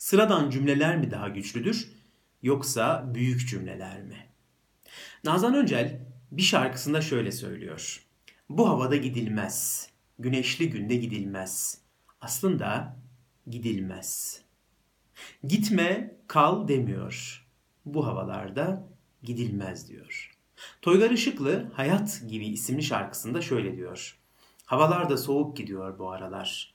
[0.00, 1.92] Sıradan cümleler mi daha güçlüdür
[2.42, 4.26] yoksa büyük cümleler mi?
[5.24, 8.06] Nazan Öncel bir şarkısında şöyle söylüyor.
[8.48, 9.88] Bu havada gidilmez.
[10.18, 11.80] Güneşli günde gidilmez.
[12.20, 12.96] Aslında
[13.46, 14.40] gidilmez.
[15.44, 17.46] Gitme, kal demiyor.
[17.84, 18.88] Bu havalarda
[19.22, 20.38] gidilmez diyor.
[20.82, 24.18] Toygar Işıklı Hayat gibi isimli şarkısında şöyle diyor.
[24.64, 26.74] Havalar da soğuk gidiyor bu aralar.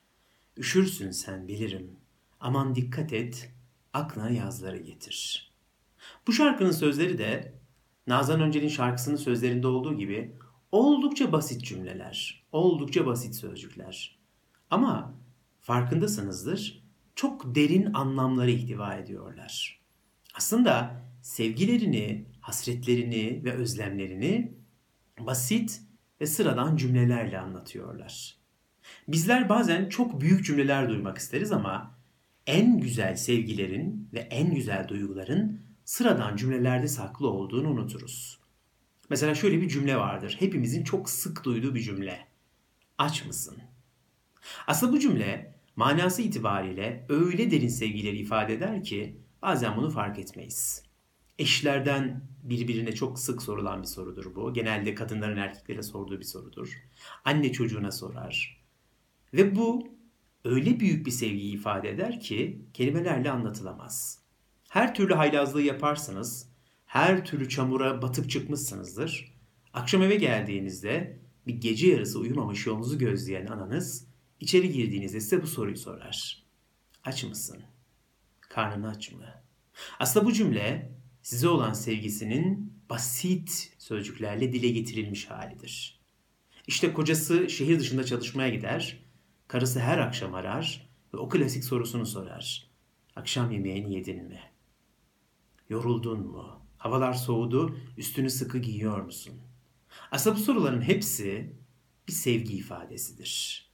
[0.57, 2.04] Üşürsün sen bilirim.
[2.45, 3.51] Aman dikkat et,
[3.93, 5.51] aklına yazları getir.
[6.27, 7.53] Bu şarkının sözleri de
[8.07, 10.35] Nazan Öncel'in şarkısının sözlerinde olduğu gibi
[10.71, 14.19] oldukça basit cümleler, oldukça basit sözcükler.
[14.69, 15.13] Ama
[15.61, 16.83] farkındasınızdır
[17.15, 19.81] çok derin anlamları ihtiva ediyorlar.
[20.35, 24.53] Aslında sevgilerini, hasretlerini ve özlemlerini
[25.19, 25.81] basit
[26.21, 28.37] ve sıradan cümlelerle anlatıyorlar.
[29.07, 31.95] Bizler bazen çok büyük cümleler duymak isteriz ama
[32.47, 38.39] en güzel sevgilerin ve en güzel duyguların sıradan cümlelerde saklı olduğunu unuturuz.
[39.09, 40.35] Mesela şöyle bir cümle vardır.
[40.39, 42.27] Hepimizin çok sık duyduğu bir cümle.
[42.97, 43.57] Aç mısın?
[44.67, 50.83] Aslında bu cümle manası itibariyle öyle derin sevgileri ifade eder ki bazen bunu fark etmeyiz.
[51.39, 54.53] Eşlerden birbirine çok sık sorulan bir sorudur bu.
[54.53, 56.83] Genelde kadınların erkeklere sorduğu bir sorudur.
[57.25, 58.63] Anne çocuğuna sorar.
[59.33, 59.95] Ve bu
[60.45, 64.19] öyle büyük bir sevgiyi ifade eder ki kelimelerle anlatılamaz.
[64.69, 66.49] Her türlü haylazlığı yaparsınız,
[66.85, 69.35] her türlü çamura batıp çıkmışsınızdır.
[69.73, 74.07] Akşam eve geldiğinizde bir gece yarısı uyumamış yolunuzu gözleyen ananız
[74.39, 76.43] içeri girdiğinizde size bu soruyu sorar.
[77.03, 77.63] Aç mısın?
[78.41, 79.25] Karnın aç mı?
[79.99, 85.99] Aslında bu cümle size olan sevgisinin basit sözcüklerle dile getirilmiş halidir.
[86.67, 89.04] İşte kocası şehir dışında çalışmaya gider,
[89.47, 92.69] karısı her akşam arar ve o klasik sorusunu sorar.
[93.15, 94.39] Akşam yemeğini yedin mi?
[95.69, 96.61] Yoruldun mu?
[96.77, 99.33] Havalar soğudu, üstünü sıkı giyiyor musun?
[100.11, 101.53] Aslında bu soruların hepsi
[102.07, 103.65] bir sevgi ifadesidir.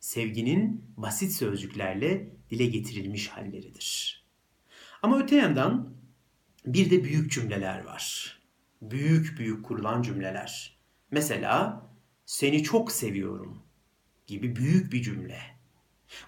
[0.00, 4.20] Sevginin basit sözcüklerle dile getirilmiş halleridir.
[5.02, 5.94] Ama öte yandan
[6.66, 8.36] bir de büyük cümleler var.
[8.82, 10.78] Büyük büyük kurulan cümleler.
[11.10, 11.86] Mesela
[12.26, 13.62] seni çok seviyorum
[14.30, 15.40] gibi büyük bir cümle.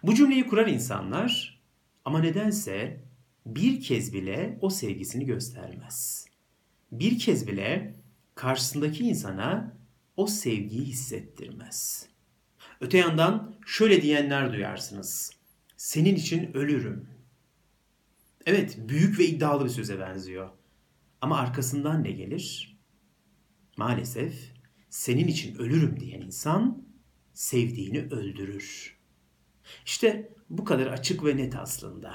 [0.03, 1.61] Bu cümleyi kurar insanlar
[2.05, 3.01] ama nedense
[3.47, 6.27] bir kez bile o sevgisini göstermez.
[6.93, 7.95] Bir kez bile
[8.35, 9.77] karşısındaki insana
[10.17, 12.07] o sevgiyi hissettirmez.
[12.81, 15.31] Öte yandan şöyle diyenler duyarsınız.
[15.77, 17.09] Senin için ölürüm.
[18.47, 20.51] Evet, büyük ve iddialı bir söze benziyor.
[21.21, 22.77] Ama arkasından ne gelir?
[23.77, 24.53] Maalesef
[24.91, 26.83] senin için ölürüm diyen insan
[27.35, 28.97] sevdiğini öldürür.
[29.87, 32.15] İşte bu kadar açık ve net aslında.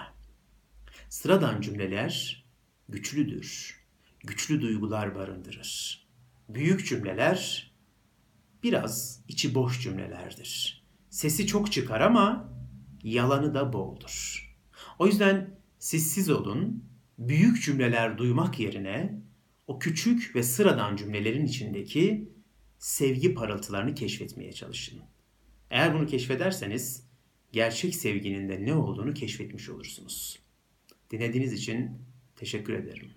[1.10, 2.46] Sıradan cümleler
[2.90, 3.78] güçlüdür.
[4.20, 6.04] Güçlü duygular barındırır.
[6.50, 7.72] Büyük cümleler
[8.64, 10.84] biraz içi boş cümlelerdir.
[11.10, 12.54] Sesi çok çıkar ama
[13.04, 14.48] yalanı da boldur.
[15.00, 16.84] O yüzden siz siz olun,
[17.18, 19.22] büyük cümleler duymak yerine
[19.68, 22.32] o küçük ve sıradan cümlelerin içindeki
[22.80, 25.02] sevgi parıltılarını keşfetmeye çalışın.
[25.70, 27.08] Eğer bunu keşfederseniz
[27.52, 30.40] gerçek sevginin de ne olduğunu keşfetmiş olursunuz.
[31.12, 31.92] Dinlediğiniz için
[32.36, 33.17] teşekkür ederim.